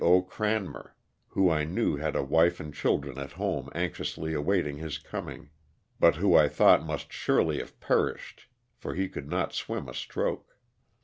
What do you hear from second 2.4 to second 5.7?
and children at home anxiously awaiting his coming,